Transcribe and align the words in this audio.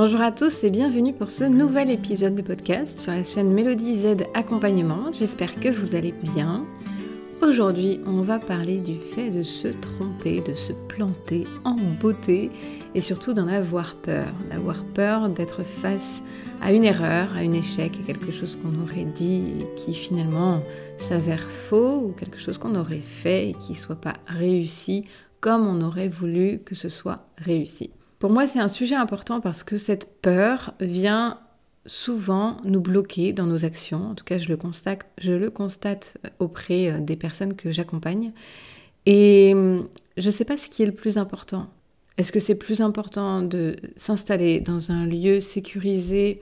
Bonjour 0.00 0.20
à 0.20 0.30
tous 0.30 0.62
et 0.62 0.70
bienvenue 0.70 1.12
pour 1.12 1.28
ce 1.28 1.42
nouvel 1.42 1.90
épisode 1.90 2.36
de 2.36 2.42
podcast 2.42 3.00
sur 3.00 3.10
la 3.10 3.24
chaîne 3.24 3.52
Mélodie 3.52 3.98
Z 3.98 4.22
Accompagnement. 4.32 5.12
J'espère 5.12 5.56
que 5.56 5.68
vous 5.70 5.96
allez 5.96 6.14
bien. 6.22 6.64
Aujourd'hui, 7.42 7.98
on 8.06 8.20
va 8.20 8.38
parler 8.38 8.78
du 8.78 8.94
fait 8.94 9.30
de 9.30 9.42
se 9.42 9.66
tromper, 9.66 10.40
de 10.40 10.54
se 10.54 10.72
planter 10.72 11.48
en 11.64 11.74
beauté 12.00 12.48
et 12.94 13.00
surtout 13.00 13.32
d'en 13.32 13.48
avoir 13.48 13.96
peur. 13.96 14.28
D'avoir 14.52 14.84
peur 14.84 15.28
d'être 15.30 15.64
face 15.64 16.22
à 16.62 16.72
une 16.72 16.84
erreur, 16.84 17.32
à 17.34 17.38
un 17.38 17.52
échec, 17.52 17.90
quelque 18.06 18.30
chose 18.30 18.54
qu'on 18.54 18.80
aurait 18.80 19.04
dit 19.16 19.46
et 19.60 19.74
qui 19.74 19.94
finalement 19.94 20.62
s'avère 20.98 21.42
faux 21.42 22.04
ou 22.04 22.12
quelque 22.12 22.38
chose 22.38 22.56
qu'on 22.56 22.76
aurait 22.76 23.02
fait 23.04 23.48
et 23.48 23.54
qui 23.54 23.72
ne 23.72 23.78
soit 23.78 24.00
pas 24.00 24.14
réussi 24.28 25.06
comme 25.40 25.66
on 25.66 25.84
aurait 25.84 26.08
voulu 26.08 26.60
que 26.64 26.76
ce 26.76 26.88
soit 26.88 27.26
réussi. 27.36 27.90
Pour 28.18 28.30
moi, 28.30 28.46
c'est 28.46 28.58
un 28.58 28.68
sujet 28.68 28.96
important 28.96 29.40
parce 29.40 29.62
que 29.62 29.76
cette 29.76 30.20
peur 30.20 30.74
vient 30.80 31.38
souvent 31.86 32.58
nous 32.64 32.80
bloquer 32.80 33.32
dans 33.32 33.46
nos 33.46 33.64
actions. 33.64 34.10
En 34.10 34.14
tout 34.14 34.24
cas, 34.24 34.38
je 34.38 34.48
le 34.48 34.56
constate, 34.56 35.06
je 35.18 35.32
le 35.32 35.50
constate 35.50 36.18
auprès 36.38 36.90
euh, 36.90 36.98
des 36.98 37.16
personnes 37.16 37.54
que 37.54 37.70
j'accompagne. 37.70 38.32
Et 39.06 39.52
hum, 39.54 39.88
je 40.16 40.26
ne 40.26 40.30
sais 40.32 40.44
pas 40.44 40.56
ce 40.56 40.68
qui 40.68 40.82
est 40.82 40.86
le 40.86 40.92
plus 40.92 41.16
important. 41.16 41.68
Est-ce 42.18 42.32
que 42.32 42.40
c'est 42.40 42.56
plus 42.56 42.80
important 42.80 43.42
de 43.42 43.76
s'installer 43.96 44.60
dans 44.60 44.90
un 44.90 45.06
lieu 45.06 45.40
sécurisé, 45.40 46.40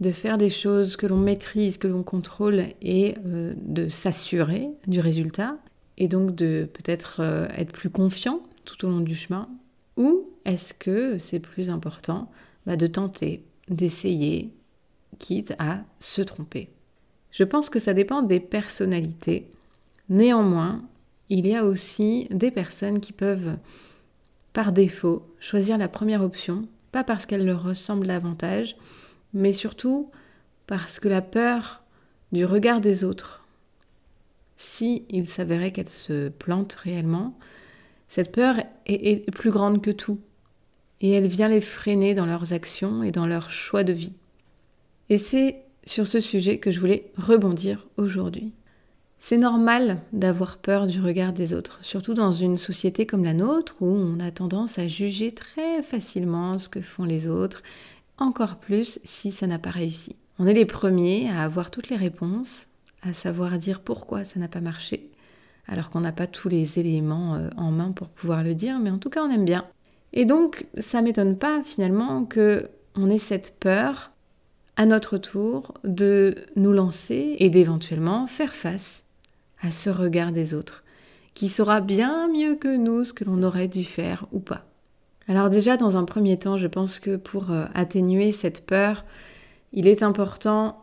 de 0.00 0.12
faire 0.12 0.38
des 0.38 0.50
choses 0.50 0.96
que 0.96 1.06
l'on 1.06 1.16
maîtrise, 1.16 1.76
que 1.76 1.88
l'on 1.88 2.04
contrôle 2.04 2.66
et 2.80 3.16
euh, 3.26 3.54
de 3.56 3.88
s'assurer 3.88 4.70
du 4.86 5.00
résultat 5.00 5.56
et 5.98 6.06
donc 6.06 6.34
de 6.34 6.68
peut-être 6.72 7.16
euh, 7.20 7.48
être 7.56 7.72
plus 7.72 7.90
confiant 7.90 8.40
tout 8.64 8.86
au 8.86 8.88
long 8.88 9.00
du 9.00 9.16
chemin? 9.16 9.48
Ou 9.96 10.28
est-ce 10.44 10.74
que 10.74 11.18
c'est 11.18 11.40
plus 11.40 11.70
important 11.70 12.30
bah, 12.66 12.76
de 12.76 12.86
tenter, 12.86 13.44
d'essayer, 13.68 14.50
quitte 15.18 15.54
à 15.58 15.80
se 16.00 16.22
tromper? 16.22 16.70
Je 17.30 17.44
pense 17.44 17.70
que 17.70 17.78
ça 17.78 17.94
dépend 17.94 18.22
des 18.22 18.40
personnalités. 18.40 19.50
Néanmoins, 20.08 20.82
il 21.28 21.46
y 21.46 21.54
a 21.54 21.64
aussi 21.64 22.28
des 22.30 22.50
personnes 22.50 23.00
qui 23.00 23.12
peuvent, 23.12 23.56
par 24.52 24.72
défaut, 24.72 25.26
choisir 25.40 25.78
la 25.78 25.88
première 25.88 26.22
option, 26.22 26.68
pas 26.92 27.04
parce 27.04 27.26
qu'elle 27.26 27.46
leur 27.46 27.62
ressemble 27.62 28.06
davantage, 28.06 28.76
mais 29.32 29.52
surtout 29.52 30.10
parce 30.66 31.00
que 31.00 31.08
la 31.08 31.22
peur 31.22 31.82
du 32.32 32.44
regard 32.44 32.80
des 32.80 33.04
autres 33.04 33.44
si 34.56 35.04
s'avérait 35.26 35.72
qu'elle 35.72 35.88
se 35.88 36.28
plante 36.28 36.74
réellement, 36.74 37.36
cette 38.08 38.32
peur 38.32 38.56
est, 38.86 39.30
plus 39.32 39.50
grande 39.50 39.82
que 39.82 39.90
tout, 39.90 40.20
et 41.00 41.10
elle 41.10 41.26
vient 41.26 41.48
les 41.48 41.60
freiner 41.60 42.14
dans 42.14 42.26
leurs 42.26 42.52
actions 42.52 43.02
et 43.02 43.10
dans 43.10 43.26
leurs 43.26 43.50
choix 43.50 43.84
de 43.84 43.92
vie. 43.92 44.12
Et 45.10 45.18
c'est 45.18 45.62
sur 45.86 46.06
ce 46.06 46.20
sujet 46.20 46.58
que 46.58 46.70
je 46.70 46.80
voulais 46.80 47.10
rebondir 47.16 47.86
aujourd'hui. 47.96 48.52
C'est 49.18 49.38
normal 49.38 50.00
d'avoir 50.12 50.58
peur 50.58 50.86
du 50.86 51.00
regard 51.00 51.32
des 51.32 51.54
autres, 51.54 51.78
surtout 51.82 52.14
dans 52.14 52.32
une 52.32 52.58
société 52.58 53.06
comme 53.06 53.24
la 53.24 53.34
nôtre 53.34 53.76
où 53.80 53.86
on 53.86 54.20
a 54.20 54.30
tendance 54.30 54.78
à 54.78 54.86
juger 54.86 55.32
très 55.32 55.82
facilement 55.82 56.58
ce 56.58 56.68
que 56.68 56.80
font 56.80 57.04
les 57.04 57.26
autres, 57.26 57.62
encore 58.18 58.56
plus 58.56 59.00
si 59.04 59.32
ça 59.32 59.46
n'a 59.46 59.58
pas 59.58 59.70
réussi. 59.70 60.16
On 60.38 60.46
est 60.46 60.54
les 60.54 60.66
premiers 60.66 61.30
à 61.30 61.42
avoir 61.42 61.70
toutes 61.70 61.88
les 61.88 61.96
réponses, 61.96 62.68
à 63.02 63.12
savoir 63.12 63.56
dire 63.58 63.80
pourquoi 63.80 64.24
ça 64.24 64.38
n'a 64.40 64.48
pas 64.48 64.60
marché, 64.60 65.10
alors 65.66 65.90
qu'on 65.90 66.00
n'a 66.00 66.12
pas 66.12 66.26
tous 66.26 66.48
les 66.48 66.78
éléments 66.78 67.36
euh, 67.36 67.48
en 67.56 67.70
main 67.70 67.92
pour 67.92 68.08
pouvoir 68.08 68.42
le 68.42 68.54
dire, 68.54 68.78
mais 68.78 68.90
en 68.90 68.98
tout 68.98 69.10
cas 69.10 69.22
on 69.22 69.30
aime 69.30 69.44
bien. 69.44 69.66
Et 70.12 70.24
donc 70.24 70.66
ça 70.78 71.02
m'étonne 71.02 71.36
pas 71.36 71.62
finalement 71.62 72.24
que 72.24 72.68
on 72.96 73.10
ait 73.10 73.18
cette 73.18 73.58
peur 73.58 74.12
à 74.76 74.86
notre 74.86 75.18
tour 75.18 75.74
de 75.84 76.36
nous 76.56 76.72
lancer 76.72 77.36
et 77.38 77.50
d'éventuellement 77.50 78.26
faire 78.26 78.54
face 78.54 79.04
à 79.62 79.72
ce 79.72 79.90
regard 79.90 80.32
des 80.32 80.54
autres, 80.54 80.84
qui 81.34 81.48
saura 81.48 81.80
bien 81.80 82.28
mieux 82.28 82.54
que 82.56 82.76
nous 82.76 83.04
ce 83.04 83.12
que 83.12 83.24
l'on 83.24 83.42
aurait 83.42 83.68
dû 83.68 83.84
faire 83.84 84.26
ou 84.32 84.40
pas. 84.40 84.64
Alors 85.26 85.48
déjà, 85.48 85.76
dans 85.76 85.96
un 85.96 86.04
premier 86.04 86.38
temps, 86.38 86.58
je 86.58 86.66
pense 86.66 87.00
que 87.00 87.16
pour 87.16 87.50
euh, 87.50 87.64
atténuer 87.74 88.30
cette 88.32 88.66
peur, 88.66 89.04
il 89.72 89.88
est 89.88 90.02
important 90.02 90.78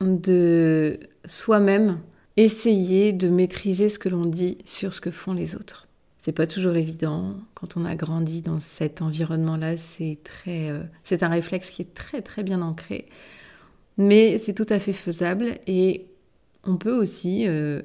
de 0.00 0.98
soi-même 1.26 1.98
essayer 2.36 3.12
de 3.12 3.28
maîtriser 3.28 3.88
ce 3.88 3.98
que 3.98 4.08
l'on 4.08 4.26
dit 4.26 4.58
sur 4.64 4.94
ce 4.94 5.00
que 5.00 5.10
font 5.10 5.32
les 5.32 5.54
autres. 5.54 5.88
C'est 6.18 6.32
pas 6.32 6.46
toujours 6.46 6.76
évident. 6.76 7.34
Quand 7.54 7.76
on 7.76 7.84
a 7.84 7.96
grandi 7.96 8.42
dans 8.42 8.60
cet 8.60 9.02
environnement-là, 9.02 9.76
c'est 9.76 10.18
très, 10.22 10.70
euh, 10.70 10.82
c'est 11.02 11.24
un 11.24 11.28
réflexe 11.28 11.70
qui 11.70 11.82
est 11.82 11.94
très 11.94 12.22
très 12.22 12.44
bien 12.44 12.62
ancré. 12.62 13.06
Mais 13.98 14.38
c'est 14.38 14.54
tout 14.54 14.66
à 14.68 14.78
fait 14.78 14.92
faisable 14.92 15.58
et 15.66 16.06
on 16.64 16.76
peut 16.76 16.96
aussi 16.96 17.46
euh, 17.48 17.82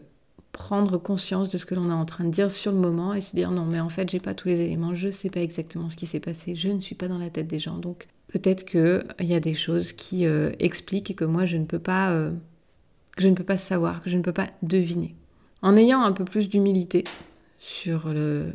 prendre 0.52 0.98
conscience 0.98 1.50
de 1.50 1.58
ce 1.58 1.66
que 1.66 1.76
l'on 1.76 1.90
est 1.90 1.94
en 1.94 2.06
train 2.06 2.26
de 2.26 2.30
dire 2.30 2.52
sur 2.52 2.72
le 2.72 2.78
moment 2.78 3.14
et 3.14 3.22
se 3.22 3.36
dire 3.36 3.52
non 3.52 3.66
mais 3.66 3.80
en 3.80 3.90
fait 3.90 4.10
j'ai 4.10 4.20
pas 4.20 4.34
tous 4.34 4.48
les 4.48 4.62
éléments, 4.62 4.94
je 4.94 5.10
sais 5.10 5.30
pas 5.30 5.42
exactement 5.42 5.90
ce 5.90 5.96
qui 5.96 6.06
s'est 6.06 6.20
passé, 6.20 6.56
je 6.56 6.70
ne 6.70 6.80
suis 6.80 6.96
pas 6.96 7.08
dans 7.08 7.18
la 7.18 7.30
tête 7.30 7.48
des 7.48 7.60
gens 7.60 7.78
donc 7.78 8.08
peut-être 8.28 8.66
qu'il 8.66 9.04
y 9.28 9.34
a 9.34 9.40
des 9.40 9.54
choses 9.54 9.92
qui 9.92 10.26
euh, 10.26 10.52
expliquent 10.60 11.12
et 11.12 11.16
que 11.16 11.26
moi 11.26 11.46
je 11.46 11.58
ne 11.58 11.66
peux 11.66 11.80
pas 11.80 12.32
que 13.18 13.24
je 13.24 13.28
ne 13.28 13.36
peux 13.36 13.44
pas 13.44 13.58
savoir, 13.58 14.02
que 14.02 14.10
je 14.10 14.16
ne 14.16 14.22
peux 14.22 14.32
pas 14.32 14.48
deviner. 14.62 15.16
En 15.62 15.76
ayant 15.76 16.02
un 16.04 16.14
peu 16.14 16.24
plus 16.24 16.48
d'humilité 16.48 17.04
sur 17.60 18.10
le 18.14 18.54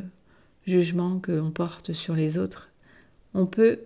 jugement 0.65 1.19
que 1.19 1.33
l'on 1.33 1.51
porte 1.51 1.93
sur 1.93 2.15
les 2.15 2.37
autres, 2.37 2.69
on 3.33 3.45
peut 3.45 3.81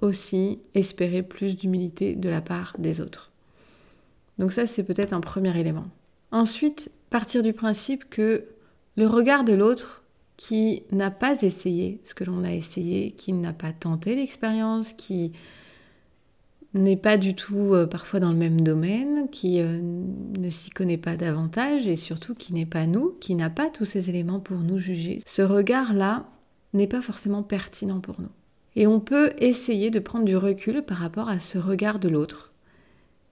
aussi 0.00 0.60
espérer 0.74 1.22
plus 1.22 1.56
d'humilité 1.56 2.14
de 2.14 2.28
la 2.28 2.42
part 2.42 2.74
des 2.78 3.00
autres. 3.00 3.32
Donc 4.38 4.52
ça, 4.52 4.66
c'est 4.66 4.84
peut-être 4.84 5.14
un 5.14 5.20
premier 5.20 5.58
élément. 5.58 5.86
Ensuite, 6.30 6.92
partir 7.10 7.42
du 7.42 7.54
principe 7.54 8.08
que 8.08 8.44
le 8.96 9.06
regard 9.06 9.44
de 9.44 9.54
l'autre 9.54 10.04
qui 10.36 10.84
n'a 10.92 11.10
pas 11.10 11.42
essayé 11.42 12.00
ce 12.04 12.14
que 12.14 12.24
l'on 12.24 12.44
a 12.44 12.52
essayé, 12.52 13.12
qui 13.12 13.32
n'a 13.32 13.52
pas 13.52 13.72
tenté 13.72 14.14
l'expérience, 14.14 14.92
qui 14.92 15.32
n'est 16.74 16.96
pas 16.96 17.16
du 17.16 17.34
tout 17.34 17.74
euh, 17.74 17.86
parfois 17.86 18.20
dans 18.20 18.30
le 18.30 18.36
même 18.36 18.60
domaine, 18.60 19.28
qui 19.30 19.60
euh, 19.60 19.80
ne 19.80 20.50
s'y 20.50 20.70
connaît 20.70 20.98
pas 20.98 21.16
davantage 21.16 21.88
et 21.88 21.96
surtout 21.96 22.34
qui 22.34 22.52
n'est 22.52 22.66
pas 22.66 22.86
nous, 22.86 23.16
qui 23.20 23.34
n'a 23.34 23.50
pas 23.50 23.70
tous 23.70 23.84
ces 23.84 24.10
éléments 24.10 24.40
pour 24.40 24.58
nous 24.58 24.78
juger. 24.78 25.20
Ce 25.26 25.42
regard-là 25.42 26.26
n'est 26.74 26.86
pas 26.86 27.00
forcément 27.00 27.42
pertinent 27.42 28.00
pour 28.00 28.20
nous. 28.20 28.30
Et 28.76 28.86
on 28.86 29.00
peut 29.00 29.32
essayer 29.38 29.90
de 29.90 29.98
prendre 29.98 30.24
du 30.24 30.36
recul 30.36 30.82
par 30.82 30.98
rapport 30.98 31.28
à 31.28 31.40
ce 31.40 31.58
regard 31.58 31.98
de 31.98 32.08
l'autre 32.08 32.52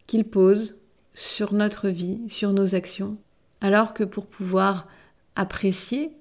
qu'il 0.07 0.25
pose 0.25 0.79
sur 1.15 1.53
notre 1.53 1.89
vie, 1.89 2.21
sur 2.29 2.53
nos 2.53 2.75
actions, 2.75 3.17
alors 3.61 3.95
que 3.95 4.05
pour 4.05 4.27
pouvoir 4.27 4.89
apprécier 5.35 6.13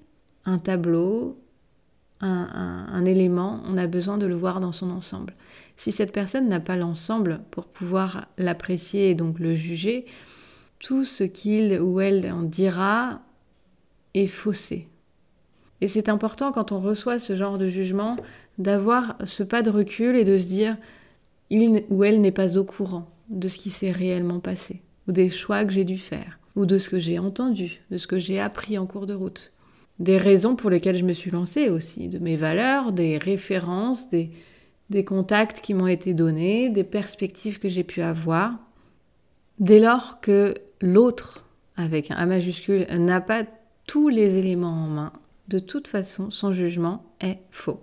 un 0.45 0.57
tableau, 0.57 1.39
un, 2.25 3.05
élément, 3.05 3.61
on 3.65 3.77
a 3.77 3.87
besoin 3.87 4.17
de 4.17 4.25
le 4.25 4.35
voir 4.35 4.59
dans 4.59 4.71
son 4.71 4.89
ensemble. 4.91 5.33
Si 5.77 5.91
cette 5.91 6.11
personne 6.11 6.47
n'a 6.47 6.59
pas 6.59 6.75
l'ensemble 6.75 7.41
pour 7.51 7.67
pouvoir 7.67 8.27
l'apprécier 8.37 9.09
et 9.09 9.15
donc 9.15 9.39
le 9.39 9.55
juger, 9.55 10.05
tout 10.79 11.03
ce 11.03 11.23
qu'il 11.23 11.79
ou 11.79 11.99
elle 11.99 12.31
en 12.31 12.43
dira 12.43 13.21
est 14.13 14.27
faussé. 14.27 14.87
Et 15.81 15.87
c'est 15.87 16.09
important 16.09 16.51
quand 16.51 16.71
on 16.71 16.79
reçoit 16.79 17.19
ce 17.19 17.35
genre 17.35 17.57
de 17.57 17.67
jugement 17.67 18.15
d'avoir 18.57 19.17
ce 19.25 19.43
pas 19.43 19.61
de 19.61 19.69
recul 19.69 20.15
et 20.15 20.23
de 20.23 20.37
se 20.37 20.47
dire 20.47 20.77
il 21.49 21.83
ou 21.89 22.03
elle 22.03 22.21
n'est 22.21 22.31
pas 22.31 22.57
au 22.57 22.63
courant 22.63 23.09
de 23.29 23.47
ce 23.47 23.57
qui 23.57 23.69
s'est 23.69 23.91
réellement 23.91 24.39
passé, 24.39 24.81
ou 25.07 25.11
des 25.11 25.29
choix 25.29 25.65
que 25.65 25.71
j'ai 25.71 25.83
dû 25.83 25.97
faire, 25.97 26.39
ou 26.55 26.65
de 26.65 26.77
ce 26.77 26.89
que 26.89 26.99
j'ai 26.99 27.19
entendu, 27.19 27.81
de 27.91 27.97
ce 27.97 28.07
que 28.07 28.19
j'ai 28.19 28.39
appris 28.39 28.77
en 28.77 28.85
cours 28.85 29.05
de 29.05 29.13
route 29.13 29.54
des 29.99 30.17
raisons 30.17 30.55
pour 30.55 30.69
lesquelles 30.69 30.97
je 30.97 31.05
me 31.05 31.13
suis 31.13 31.31
lancée 31.31 31.69
aussi, 31.69 32.07
de 32.07 32.19
mes 32.19 32.35
valeurs, 32.35 32.91
des 32.91 33.17
références, 33.17 34.09
des, 34.09 34.29
des 34.89 35.03
contacts 35.05 35.61
qui 35.61 35.73
m'ont 35.73 35.87
été 35.87 36.13
donnés, 36.13 36.69
des 36.69 36.83
perspectives 36.83 37.59
que 37.59 37.69
j'ai 37.69 37.83
pu 37.83 38.01
avoir. 38.01 38.53
Dès 39.59 39.79
lors 39.79 40.19
que 40.19 40.53
l'autre, 40.81 41.45
avec 41.77 42.11
un 42.11 42.15
A 42.15 42.25
majuscule, 42.25 42.87
n'a 42.89 43.21
pas 43.21 43.45
tous 43.87 44.09
les 44.09 44.37
éléments 44.37 44.83
en 44.83 44.87
main, 44.87 45.13
de 45.47 45.59
toute 45.59 45.87
façon, 45.87 46.31
son 46.31 46.53
jugement 46.53 47.05
est 47.21 47.39
faux. 47.51 47.81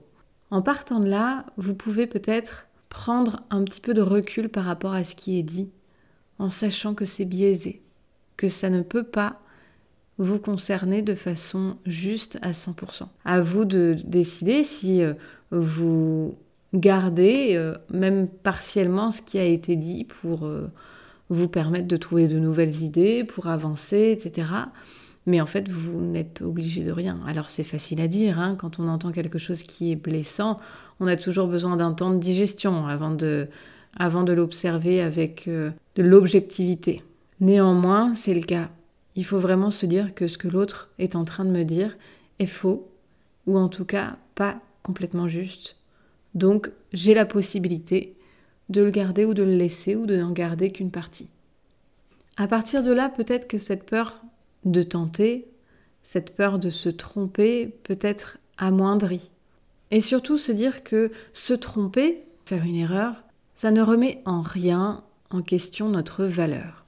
En 0.50 0.62
partant 0.62 1.00
de 1.00 1.08
là, 1.08 1.46
vous 1.56 1.74
pouvez 1.74 2.06
peut-être 2.06 2.68
prendre 2.88 3.42
un 3.50 3.64
petit 3.64 3.80
peu 3.80 3.94
de 3.94 4.02
recul 4.02 4.48
par 4.50 4.64
rapport 4.64 4.92
à 4.92 5.04
ce 5.04 5.14
qui 5.14 5.38
est 5.38 5.42
dit, 5.42 5.70
en 6.38 6.50
sachant 6.50 6.94
que 6.94 7.06
c'est 7.06 7.24
biaisé, 7.24 7.82
que 8.36 8.48
ça 8.48 8.68
ne 8.68 8.82
peut 8.82 9.04
pas 9.04 9.40
vous 10.22 10.38
concerner 10.38 11.02
de 11.02 11.14
façon 11.14 11.76
juste 11.84 12.38
à 12.42 12.52
100%. 12.52 13.04
À 13.24 13.40
vous 13.40 13.64
de 13.64 13.96
décider 14.04 14.64
si 14.64 15.02
euh, 15.02 15.14
vous 15.50 16.34
gardez 16.74 17.52
euh, 17.54 17.74
même 17.90 18.28
partiellement 18.28 19.10
ce 19.10 19.20
qui 19.20 19.38
a 19.38 19.44
été 19.44 19.76
dit 19.76 20.04
pour 20.04 20.46
euh, 20.46 20.70
vous 21.28 21.48
permettre 21.48 21.88
de 21.88 21.96
trouver 21.96 22.28
de 22.28 22.38
nouvelles 22.38 22.82
idées, 22.82 23.24
pour 23.24 23.48
avancer, 23.48 24.16
etc. 24.16 24.48
Mais 25.26 25.40
en 25.40 25.46
fait, 25.46 25.68
vous 25.68 26.00
n'êtes 26.00 26.42
obligé 26.42 26.84
de 26.84 26.92
rien. 26.92 27.20
Alors 27.26 27.50
c'est 27.50 27.64
facile 27.64 28.00
à 28.00 28.08
dire, 28.08 28.38
hein, 28.38 28.56
quand 28.58 28.78
on 28.78 28.88
entend 28.88 29.12
quelque 29.12 29.38
chose 29.38 29.62
qui 29.62 29.92
est 29.92 29.96
blessant, 29.96 30.58
on 31.00 31.06
a 31.06 31.16
toujours 31.16 31.48
besoin 31.48 31.76
d'un 31.76 31.92
temps 31.92 32.10
de 32.10 32.18
digestion 32.18 32.86
avant 32.86 33.10
de, 33.10 33.48
l'observer 34.32 35.00
avec 35.00 35.48
de 35.48 35.72
l'objectivité. 36.02 37.02
Néanmoins, 37.40 38.14
c'est 38.14 38.34
le 38.34 38.42
cas. 38.42 38.68
Il 39.16 39.24
faut 39.24 39.38
vraiment 39.38 39.70
se 39.70 39.86
dire 39.86 40.14
que 40.14 40.26
ce 40.26 40.38
que 40.38 40.48
l'autre 40.48 40.90
est 40.98 41.16
en 41.16 41.24
train 41.24 41.44
de 41.44 41.50
me 41.50 41.64
dire 41.64 41.96
est 42.38 42.46
faux, 42.46 42.88
ou 43.46 43.58
en 43.58 43.68
tout 43.68 43.84
cas 43.84 44.16
pas 44.34 44.60
complètement 44.82 45.28
juste. 45.28 45.76
Donc 46.34 46.70
j'ai 46.92 47.14
la 47.14 47.26
possibilité 47.26 48.16
de 48.68 48.82
le 48.82 48.90
garder 48.90 49.24
ou 49.24 49.34
de 49.34 49.42
le 49.42 49.54
laisser 49.54 49.96
ou 49.96 50.06
de 50.06 50.16
n'en 50.16 50.32
garder 50.32 50.72
qu'une 50.72 50.90
partie. 50.90 51.28
À 52.36 52.46
partir 52.46 52.82
de 52.82 52.92
là, 52.92 53.10
peut-être 53.10 53.46
que 53.46 53.58
cette 53.58 53.84
peur 53.84 54.22
de 54.64 54.82
tenter, 54.82 55.46
cette 56.02 56.34
peur 56.34 56.58
de 56.58 56.70
se 56.70 56.88
tromper 56.88 57.66
peut 57.82 57.98
être 58.00 58.38
amoindrie. 58.56 59.30
Et 59.90 60.00
surtout 60.00 60.38
se 60.38 60.52
dire 60.52 60.82
que 60.82 61.10
se 61.34 61.52
tromper, 61.52 62.22
faire 62.46 62.64
une 62.64 62.76
erreur, 62.76 63.22
ça 63.54 63.70
ne 63.70 63.82
remet 63.82 64.22
en 64.24 64.40
rien 64.40 65.04
en 65.30 65.42
question 65.42 65.90
notre 65.90 66.24
valeur. 66.24 66.81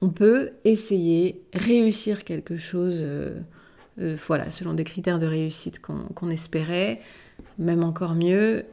On 0.00 0.08
peut 0.08 0.52
essayer, 0.64 1.42
réussir 1.52 2.24
quelque 2.24 2.56
chose, 2.56 3.00
euh, 3.02 3.40
euh, 4.00 4.16
voilà, 4.26 4.50
selon 4.50 4.72
des 4.72 4.84
critères 4.84 5.18
de 5.18 5.26
réussite 5.26 5.80
qu'on 5.80 6.30
espérait, 6.30 7.00
même 7.58 7.84
encore 7.84 8.14
mieux, 8.14 8.64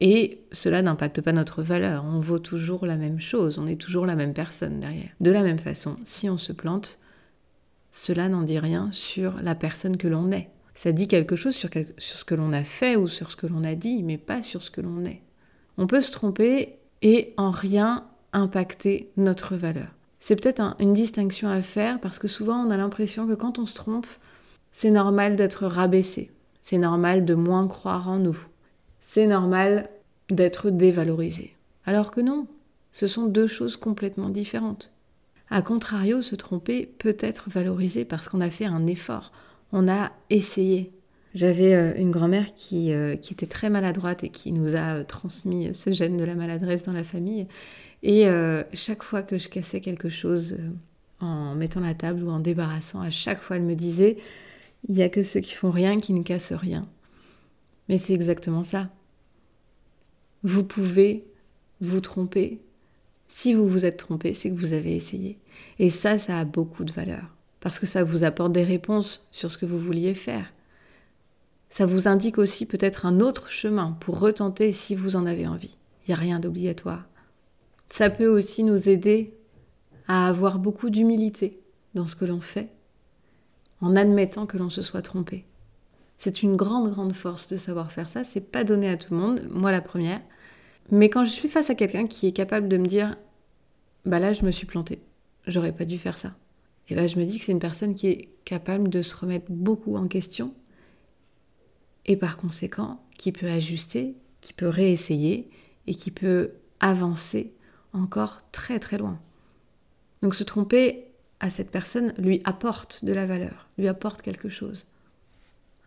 et 0.00 0.40
cela 0.52 0.82
n'impacte 0.82 1.20
pas 1.20 1.32
notre 1.32 1.62
valeur. 1.62 2.04
On 2.04 2.20
vaut 2.20 2.38
toujours 2.38 2.86
la 2.86 2.96
même 2.96 3.20
chose, 3.20 3.58
on 3.58 3.66
est 3.66 3.80
toujours 3.80 4.06
la 4.06 4.16
même 4.16 4.34
personne 4.34 4.80
derrière. 4.80 5.10
De 5.20 5.30
la 5.30 5.42
même 5.42 5.58
façon, 5.58 5.96
si 6.04 6.28
on 6.28 6.38
se 6.38 6.52
plante, 6.52 6.98
cela 7.92 8.28
n'en 8.28 8.42
dit 8.42 8.58
rien 8.58 8.90
sur 8.92 9.40
la 9.40 9.54
personne 9.54 9.96
que 9.96 10.08
l'on 10.08 10.30
est. 10.30 10.50
Ça 10.74 10.90
dit 10.90 11.06
quelque 11.06 11.36
chose 11.36 11.54
sur, 11.54 11.70
ce 11.98 12.24
que 12.24 12.34
l'on 12.34 12.52
a 12.52 12.64
fait 12.64 12.96
ou 12.96 13.06
sur 13.06 13.30
ce 13.30 13.36
que 13.36 13.46
l'on 13.46 13.62
a 13.62 13.76
dit, 13.76 14.02
mais 14.02 14.18
pas 14.18 14.42
sur 14.42 14.62
ce 14.62 14.70
que 14.70 14.80
l'on 14.80 15.04
est. 15.04 15.22
On 15.78 15.86
peut 15.86 16.00
se 16.00 16.10
tromper 16.10 16.76
et 17.02 17.32
en 17.36 17.50
rien 17.50 18.06
impacter 18.32 19.10
notre 19.16 19.54
valeur. 19.54 19.88
C'est 20.26 20.36
peut-être 20.36 20.74
une 20.78 20.94
distinction 20.94 21.50
à 21.50 21.60
faire 21.60 22.00
parce 22.00 22.18
que 22.18 22.28
souvent 22.28 22.56
on 22.56 22.70
a 22.70 22.78
l'impression 22.78 23.26
que 23.26 23.34
quand 23.34 23.58
on 23.58 23.66
se 23.66 23.74
trompe, 23.74 24.06
c'est 24.72 24.88
normal 24.88 25.36
d'être 25.36 25.66
rabaissé, 25.66 26.30
c'est 26.62 26.78
normal 26.78 27.26
de 27.26 27.34
moins 27.34 27.68
croire 27.68 28.08
en 28.08 28.16
nous, 28.16 28.38
c'est 29.02 29.26
normal 29.26 29.90
d'être 30.30 30.70
dévalorisé. 30.70 31.54
Alors 31.84 32.10
que 32.10 32.22
non, 32.22 32.46
ce 32.90 33.06
sont 33.06 33.26
deux 33.26 33.46
choses 33.46 33.76
complètement 33.76 34.30
différentes. 34.30 34.94
A 35.50 35.60
contrario, 35.60 36.22
se 36.22 36.36
tromper 36.36 36.86
peut 36.86 37.18
être 37.20 37.50
valorisé 37.50 38.06
parce 38.06 38.26
qu'on 38.26 38.40
a 38.40 38.48
fait 38.48 38.64
un 38.64 38.86
effort, 38.86 39.30
on 39.72 39.88
a 39.88 40.10
essayé. 40.30 40.90
J'avais 41.34 41.74
euh, 41.74 41.92
une 41.96 42.12
grand-mère 42.12 42.46
euh, 42.72 43.16
qui, 43.16 43.32
était 43.32 43.46
très 43.46 43.68
maladroite 43.68 44.24
et 44.24 44.30
qui 44.30 44.52
nous 44.52 44.74
a 44.74 44.94
euh, 44.94 45.04
transmis 45.04 45.74
ce 45.74 45.92
gène 45.92 46.16
de 46.16 46.24
la 46.24 46.34
maladresse 46.36 46.84
dans 46.84 46.92
la 46.92 47.04
famille. 47.04 47.46
Et 48.06 48.28
chaque 48.74 49.02
fois 49.02 49.22
que 49.22 49.38
je 49.38 49.48
cassais 49.48 49.80
quelque 49.80 50.10
chose 50.10 50.58
en 51.20 51.54
mettant 51.54 51.80
la 51.80 51.94
table 51.94 52.22
ou 52.22 52.30
en 52.30 52.38
débarrassant, 52.38 53.00
à 53.00 53.08
chaque 53.08 53.40
fois 53.40 53.56
elle 53.56 53.62
me 53.62 53.74
disait, 53.74 54.18
il 54.88 54.94
n'y 54.94 55.02
a 55.02 55.08
que 55.08 55.22
ceux 55.22 55.40
qui 55.40 55.54
font 55.54 55.70
rien 55.70 55.98
qui 55.98 56.12
ne 56.12 56.22
cassent 56.22 56.52
rien. 56.52 56.86
Mais 57.88 57.96
c'est 57.96 58.12
exactement 58.12 58.62
ça. 58.62 58.90
Vous 60.42 60.64
pouvez 60.64 61.24
vous 61.80 62.00
tromper. 62.00 62.60
Si 63.28 63.54
vous 63.54 63.66
vous 63.66 63.86
êtes 63.86 63.96
trompé, 63.96 64.34
c'est 64.34 64.50
que 64.50 64.60
vous 64.60 64.74
avez 64.74 64.94
essayé. 64.94 65.38
Et 65.78 65.88
ça, 65.88 66.18
ça 66.18 66.38
a 66.38 66.44
beaucoup 66.44 66.84
de 66.84 66.92
valeur. 66.92 67.34
Parce 67.60 67.78
que 67.78 67.86
ça 67.86 68.04
vous 68.04 68.22
apporte 68.22 68.52
des 68.52 68.64
réponses 68.64 69.26
sur 69.32 69.50
ce 69.50 69.56
que 69.56 69.64
vous 69.64 69.78
vouliez 69.78 70.12
faire. 70.12 70.52
Ça 71.70 71.86
vous 71.86 72.06
indique 72.06 72.36
aussi 72.36 72.66
peut-être 72.66 73.06
un 73.06 73.20
autre 73.20 73.50
chemin 73.50 73.96
pour 74.00 74.20
retenter 74.20 74.74
si 74.74 74.94
vous 74.94 75.16
en 75.16 75.24
avez 75.24 75.46
envie. 75.46 75.78
Il 76.06 76.10
n'y 76.10 76.14
a 76.14 76.20
rien 76.20 76.38
d'obligatoire. 76.38 77.06
Ça 77.88 78.10
peut 78.10 78.26
aussi 78.26 78.64
nous 78.64 78.88
aider 78.88 79.36
à 80.08 80.28
avoir 80.28 80.58
beaucoup 80.58 80.90
d'humilité 80.90 81.60
dans 81.94 82.06
ce 82.06 82.16
que 82.16 82.24
l'on 82.24 82.40
fait, 82.40 82.70
en 83.80 83.96
admettant 83.96 84.46
que 84.46 84.58
l'on 84.58 84.68
se 84.68 84.82
soit 84.82 85.02
trompé. 85.02 85.46
C'est 86.18 86.42
une 86.42 86.56
grande, 86.56 86.90
grande 86.90 87.12
force 87.12 87.48
de 87.48 87.56
savoir 87.56 87.92
faire 87.92 88.08
ça. 88.08 88.24
C'est 88.24 88.40
pas 88.40 88.64
donné 88.64 88.88
à 88.88 88.96
tout 88.96 89.12
le 89.14 89.20
monde, 89.20 89.48
moi 89.50 89.72
la 89.72 89.80
première. 89.80 90.22
Mais 90.90 91.08
quand 91.08 91.24
je 91.24 91.30
suis 91.30 91.48
face 91.48 91.70
à 91.70 91.74
quelqu'un 91.74 92.06
qui 92.06 92.26
est 92.26 92.32
capable 92.32 92.68
de 92.68 92.76
me 92.76 92.86
dire, 92.86 93.16
bah 94.04 94.18
là, 94.18 94.32
je 94.32 94.44
me 94.44 94.50
suis 94.50 94.66
plantée, 94.66 95.00
j'aurais 95.46 95.72
pas 95.72 95.84
dû 95.84 95.98
faire 95.98 96.18
ça. 96.18 96.34
Et 96.88 96.94
ben, 96.94 97.08
je 97.08 97.18
me 97.18 97.24
dis 97.24 97.38
que 97.38 97.44
c'est 97.44 97.52
une 97.52 97.58
personne 97.58 97.94
qui 97.94 98.08
est 98.08 98.28
capable 98.44 98.88
de 98.88 99.02
se 99.02 99.16
remettre 99.16 99.46
beaucoup 99.50 99.96
en 99.96 100.06
question 100.06 100.54
et 102.06 102.16
par 102.16 102.36
conséquent 102.36 103.00
qui 103.16 103.32
peut 103.32 103.48
ajuster, 103.48 104.16
qui 104.40 104.52
peut 104.52 104.68
réessayer 104.68 105.48
et 105.86 105.94
qui 105.94 106.10
peut 106.10 106.52
avancer 106.80 107.54
encore 107.94 108.40
très 108.52 108.78
très 108.78 108.98
loin. 108.98 109.18
Donc 110.22 110.34
se 110.34 110.44
tromper 110.44 111.06
à 111.40 111.50
cette 111.50 111.70
personne 111.70 112.12
lui 112.18 112.40
apporte 112.44 113.04
de 113.04 113.12
la 113.12 113.26
valeur, 113.26 113.68
lui 113.78 113.88
apporte 113.88 114.22
quelque 114.22 114.48
chose. 114.48 114.86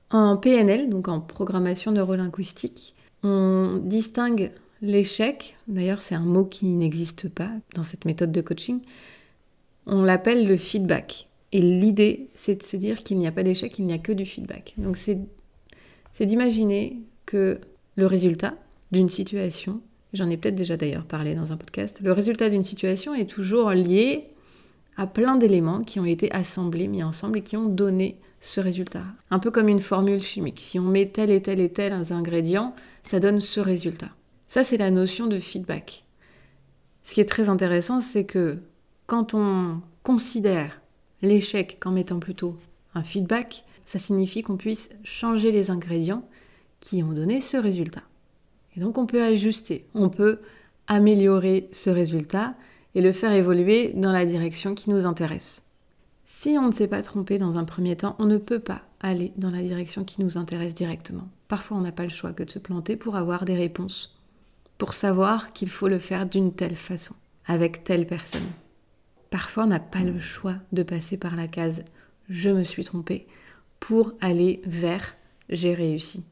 En 0.09 0.37
PNL, 0.37 0.89
donc 0.89 1.07
en 1.07 1.19
programmation 1.19 1.91
neurolinguistique, 1.91 2.95
on 3.23 3.81
distingue 3.83 4.51
l'échec, 4.81 5.57
d'ailleurs 5.67 6.01
c'est 6.01 6.15
un 6.15 6.21
mot 6.21 6.45
qui 6.45 6.65
n'existe 6.67 7.29
pas 7.29 7.49
dans 7.75 7.83
cette 7.83 8.05
méthode 8.05 8.31
de 8.31 8.41
coaching, 8.41 8.81
on 9.85 10.03
l'appelle 10.03 10.47
le 10.47 10.57
feedback. 10.57 11.27
Et 11.51 11.61
l'idée, 11.61 12.27
c'est 12.35 12.55
de 12.55 12.63
se 12.63 12.75
dire 12.75 12.99
qu'il 12.99 13.17
n'y 13.17 13.27
a 13.27 13.31
pas 13.31 13.43
d'échec, 13.43 13.79
il 13.79 13.85
n'y 13.85 13.93
a 13.93 13.97
que 13.97 14.11
du 14.11 14.25
feedback. 14.25 14.73
Donc 14.77 14.97
c'est, 14.97 15.17
d'imaginer 16.19 16.99
que 17.25 17.59
le 17.95 18.05
résultat 18.05 18.55
d'une 18.91 19.09
situation, 19.09 19.81
j'en 20.13 20.29
ai 20.29 20.37
peut-être 20.37 20.55
déjà 20.55 20.77
d'ailleurs 20.77 21.05
parlé 21.05 21.35
dans 21.35 21.51
un 21.51 21.57
podcast, 21.57 21.99
le 22.01 22.11
résultat 22.11 22.49
d'une 22.49 22.63
situation 22.63 23.13
est 23.13 23.29
toujours 23.29 23.71
lié 23.71 24.25
à 24.97 25.05
plein 25.07 25.35
d'éléments 25.35 25.83
qui 25.83 25.99
ont 25.99 26.05
été 26.05 26.31
assemblés, 26.31 26.87
mis 26.87 27.03
ensemble 27.03 27.37
et 27.39 27.43
qui 27.43 27.55
ont 27.55 27.69
donné 27.69 28.17
ce 28.41 28.61
résultat. 28.61 29.03
Un 29.29 29.39
peu 29.39 29.51
comme 29.51 29.67
une 29.67 29.79
formule 29.79 30.21
chimique. 30.21 30.59
Si 30.59 30.79
on 30.79 30.83
met 30.83 31.07
tel 31.07 31.31
et 31.31 31.41
tel 31.41 31.59
et 31.59 31.69
tel 31.69 31.93
ingrédients, 31.93 32.73
ça 33.03 33.19
donne 33.19 33.41
ce 33.41 33.59
résultat. 33.59 34.09
Ça, 34.47 34.63
c'est 34.63 34.77
la 34.77 34.91
notion 34.91 35.27
de 35.27 35.39
feedback. 35.39 36.05
Ce 37.03 37.13
qui 37.13 37.21
est 37.21 37.25
très 37.25 37.49
intéressant, 37.49 38.01
c'est 38.01 38.25
que 38.25 38.57
quand 39.05 39.33
on 39.33 39.81
considère 40.03 40.81
l'échec 41.21 41.77
comme 41.79 41.97
étant 41.97 42.19
plutôt 42.19 42.57
un 42.95 43.03
feedback, 43.03 43.63
ça 43.85 43.99
signifie 43.99 44.41
qu'on 44.41 44.57
puisse 44.57 44.89
changer 45.03 45.51
les 45.51 45.71
ingrédients 45.71 46.27
qui 46.79 47.03
ont 47.03 47.13
donné 47.13 47.41
ce 47.41 47.57
résultat. 47.57 48.03
Et 48.77 48.79
donc 48.79 48.97
on 48.97 49.07
peut 49.07 49.23
ajuster, 49.23 49.87
on 49.95 50.09
peut 50.09 50.39
améliorer 50.87 51.67
ce 51.71 51.89
résultat 51.89 52.53
et 52.95 53.01
le 53.01 53.11
faire 53.11 53.31
évoluer 53.31 53.91
dans 53.93 54.11
la 54.11 54.25
direction 54.25 54.75
qui 54.75 54.89
nous 54.89 55.05
intéresse. 55.05 55.63
Si 56.23 56.57
on 56.59 56.67
ne 56.67 56.71
s'est 56.71 56.87
pas 56.87 57.01
trompé 57.01 57.39
dans 57.39 57.57
un 57.57 57.65
premier 57.65 57.95
temps, 57.95 58.15
on 58.19 58.25
ne 58.25 58.37
peut 58.37 58.59
pas 58.59 58.81
aller 58.99 59.33
dans 59.37 59.49
la 59.49 59.61
direction 59.61 60.03
qui 60.03 60.21
nous 60.21 60.37
intéresse 60.37 60.75
directement. 60.75 61.27
Parfois, 61.47 61.77
on 61.77 61.81
n'a 61.81 61.91
pas 61.91 62.03
le 62.03 62.09
choix 62.09 62.33
que 62.33 62.43
de 62.43 62.51
se 62.51 62.59
planter 62.59 62.97
pour 62.97 63.15
avoir 63.15 63.45
des 63.45 63.55
réponses, 63.55 64.17
pour 64.77 64.93
savoir 64.93 65.53
qu'il 65.53 65.69
faut 65.69 65.87
le 65.87 65.99
faire 65.99 66.25
d'une 66.25 66.53
telle 66.53 66.75
façon, 66.75 67.15
avec 67.45 67.83
telle 67.83 68.05
personne. 68.05 68.47
Parfois, 69.29 69.63
on 69.63 69.67
n'a 69.67 69.79
pas 69.79 70.03
le 70.03 70.19
choix 70.19 70.55
de 70.71 70.83
passer 70.83 71.17
par 71.17 71.35
la 71.35 71.47
case 71.47 71.83
je 72.29 72.49
me 72.49 72.63
suis 72.63 72.83
trompé 72.83 73.25
pour 73.79 74.13
aller 74.19 74.61
vers 74.65 75.15
j'ai 75.49 75.73
réussi. 75.73 76.23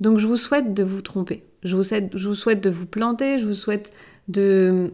Donc 0.00 0.18
je 0.18 0.26
vous 0.26 0.36
souhaite 0.36 0.74
de 0.74 0.82
vous 0.82 1.02
tromper, 1.02 1.44
je 1.62 1.76
vous, 1.76 1.84
souhaite, 1.84 2.60
de 2.60 2.70
vous 2.70 2.86
planter, 2.86 3.38
je 3.38 3.46
vous 3.46 3.54
souhaite 3.54 3.92
de 4.28 4.92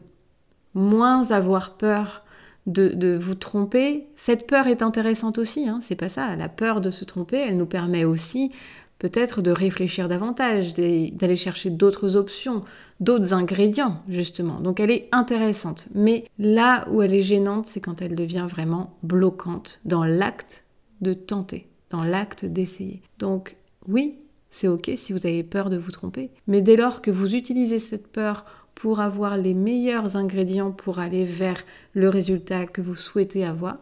moins 0.75 1.31
avoir 1.31 1.77
peur 1.77 2.23
de, 2.67 3.19
vous 3.21 3.35
tromper. 3.35 4.07
Cette 4.15 4.47
peur 4.47 4.67
est 4.67 4.83
intéressante 4.83 5.39
aussi, 5.39 5.69
hein, 5.69 5.81
c'est 5.83 5.97
pas 5.97 6.09
ça. 6.09 6.37
La 6.37 6.49
peur 6.49 6.81
de 6.81 6.91
se 6.91 7.05
tromper, 7.05 7.39
elle 7.39 7.57
nous 7.57 7.67
permet 7.67 8.05
aussi 8.05 8.53
peut-être 8.99 9.41
de 9.41 9.51
réfléchir 9.51 10.09
davantage, 10.09 10.75
d'aller 10.75 11.37
chercher 11.37 11.71
d'autres 11.71 12.17
options, 12.17 12.63
d'autres 13.01 13.33
ingrédients, 13.33 14.03
justement. 14.09 14.61
Donc 14.61 14.79
elle 14.79 14.91
est 14.91 15.09
intéressante. 15.11 15.89
Mais 15.95 16.27
là 16.39 16.87
où 16.91 17.03
elle 17.03 17.15
est 17.15 17.23
gênante, 17.23 17.67
c'est 17.67 17.81
quand 17.81 18.03
elle 18.03 18.15
devient 18.15 18.47
vraiment 18.49 18.99
bloquante 19.03 19.81
dans 19.87 20.05
l'acte 20.05 20.65
de 21.01 21.15
tenter, 21.15 21.67
dans 21.89 22.05
l'acte 22.05 22.45
d'essayer. 22.45 23.01
Donc 23.19 23.57
oui, 23.89 24.20
c'est 24.51 24.69
ok 24.69 24.91
si 24.97 25.13
vous 25.13 25.27
avez 25.27 25.43
peur 25.43 25.71
de 25.71 25.77
vous 25.77 25.93
tromper, 25.93 26.31
mais 26.47 26.61
dès 26.61 26.77
lors 26.77 27.03
que 27.03 27.11
vous 27.11 27.35
utilisez 27.35 27.79
cette 27.79 28.09
peur 28.09 28.45
pour 28.75 29.01
avoir 29.01 29.37
les 29.37 29.55
meilleurs 29.55 30.17
ingrédients 30.17 30.73
pour 30.73 30.99
aller 30.99 31.25
vers 31.25 31.63
le 31.95 32.09
résultat 32.09 32.67
que 32.67 32.81
vous 32.81 32.95
souhaitez 32.95 33.45
avoir, 33.45 33.79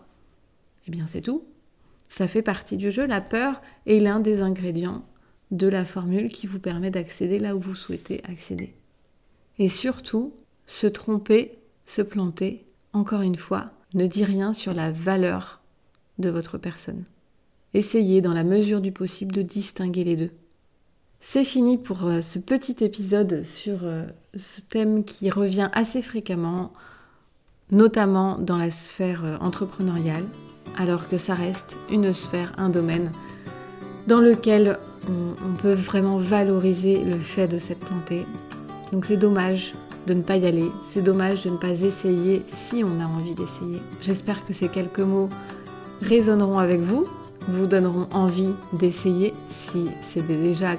eh 0.87 0.91
bien 0.91 1.07
c'est 1.07 1.23
tout. 1.23 1.45
Ça 2.09 2.27
fait 2.27 2.43
partie 2.43 2.77
du 2.77 2.91
jeu. 2.91 3.07
La 3.07 3.21
peur 3.21 3.61
est 3.87 3.99
l'un 3.99 4.21
des 4.21 4.41
ingrédients 4.41 5.05
de 5.51 5.69
la 5.69 5.85
formule 5.85 6.31
qui 6.31 6.47
vous 6.47 6.59
permet 6.59 6.91
d'accéder 6.91 7.39
là 7.39 7.55
où 7.55 7.61
vous 7.61 7.75
souhaitez 7.75 8.23
accéder. 8.25 8.75
Et 9.59 9.69
surtout, 9.69 10.35
se 10.67 10.87
tromper, 10.87 11.59
se 11.85 12.03
planter, 12.03 12.65
encore 12.93 13.23
une 13.23 13.37
fois, 13.37 13.71
ne 13.95 14.07
dit 14.07 14.25
rien 14.25 14.53
sur 14.53 14.75
la 14.75 14.91
valeur 14.91 15.61
de 16.19 16.29
votre 16.29 16.59
personne. 16.59 17.05
Essayez 17.75 18.21
dans 18.21 18.35
la 18.35 18.45
mesure 18.45 18.81
du 18.81 18.93
possible 18.93 19.35
de 19.35 19.43
distinguer 19.43 20.05
les 20.05 20.17
deux. 20.17 20.31
C'est 21.21 21.45
fini 21.45 21.79
pour 21.79 22.05
euh, 22.05 22.21
ce 22.21 22.39
petit 22.39 22.77
épisode 22.81 23.43
sur 23.43 23.81
euh, 23.83 24.05
ce 24.37 24.61
thème 24.61 25.05
qui 25.05 25.31
revient 25.31 25.69
assez 25.73 26.01
fréquemment, 26.01 26.73
notamment 27.73 28.39
dans 28.39 28.57
la 28.57 28.71
sphère 28.71 29.25
euh, 29.25 29.37
entrepreneuriale, 29.41 30.25
alors 30.79 31.09
que 31.09 31.19
ça 31.19 31.35
reste 31.35 31.77
une 31.91 32.13
sphère, 32.13 32.53
un 32.57 32.69
domaine 32.69 33.11
dans 34.07 34.21
lequel 34.21 34.79
on, 35.09 35.55
peut 35.61 35.73
vraiment 35.73 36.19
valoriser 36.19 37.03
le 37.05 37.19
fait 37.19 37.49
de 37.49 37.59
s'être 37.59 37.87
planté. 37.87 38.25
Donc 38.93 39.05
c'est 39.05 39.17
dommage 39.17 39.75
de 40.07 40.15
ne 40.15 40.23
pas 40.23 40.37
y 40.37 40.47
aller, 40.47 40.71
c'est 40.89 41.03
dommage 41.03 41.45
de 41.45 41.51
ne 41.51 41.57
pas 41.57 41.83
essayer 41.83 42.43
si 42.47 42.85
on 42.85 43.01
a 43.03 43.07
envie 43.07 43.35
d'essayer. 43.35 43.81
J'espère 44.01 44.47
que 44.47 44.53
ces 44.53 44.69
quelques 44.69 45.01
mots 45.01 45.29
résonneront 46.01 46.59
avec 46.59 46.81
vous, 46.81 47.07
vous 47.49 47.67
donneront 47.67 48.07
envie 48.13 48.53
d'essayer 48.73 49.35
si 49.51 49.87
c'est 50.03 50.27
déjà 50.27 50.77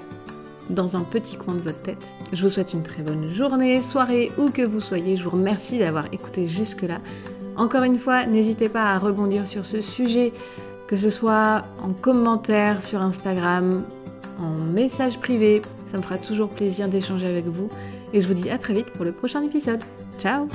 dans 0.70 0.96
un 0.96 1.02
petit 1.02 1.36
coin 1.36 1.54
de 1.54 1.60
votre 1.60 1.82
tête. 1.82 2.08
Je 2.34 2.42
vous 2.44 2.50
souhaite 2.50 2.74
une 2.74 2.84
très 2.84 3.02
bonne 3.02 3.30
journée, 3.32 3.82
soirée, 3.82 4.32
où 4.38 4.50
que 4.50 4.62
vous 4.62 4.80
soyez. 4.80 5.18
Je 5.18 5.24
vous 5.24 5.32
remercie 5.32 5.80
d'avoir 5.80 6.06
écouté 6.12 6.46
jusque-là. 6.48 7.00
Encore 7.58 7.84
une 7.84 8.00
fois, 8.00 8.26
n'hésitez 8.26 8.70
pas 8.70 8.94
à 8.94 8.98
rebondir 8.98 9.48
sur 9.48 9.66
ce 9.66 9.82
sujet, 9.82 10.32
que 10.88 10.96
ce 10.96 11.10
soit 11.10 11.64
en 11.84 11.92
commentaire 11.92 12.84
sur 12.84 13.02
Instagram, 13.02 13.84
en 14.40 14.52
message 14.74 15.20
privé. 15.20 15.62
Ça 15.92 15.98
me 15.98 16.04
fera 16.04 16.18
toujours 16.18 16.50
plaisir 16.50 16.88
d'échanger 16.88 17.28
avec 17.28 17.46
vous. 17.46 17.70
Et 18.14 18.22
je 18.22 18.28
vous 18.28 18.34
dis 18.34 18.50
à 18.50 18.58
très 18.58 18.74
vite 18.74 18.92
pour 18.96 19.06
le 19.06 19.12
prochain 19.12 19.42
épisode. 19.44 19.84
Ciao 20.18 20.48